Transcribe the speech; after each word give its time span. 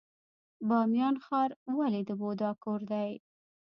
بامیان 0.69 1.15
ښار 1.25 1.49
ولې 1.77 2.01
د 2.05 2.11
بودا 2.19 2.49
کور 2.63 2.79
دی؟ 2.91 3.11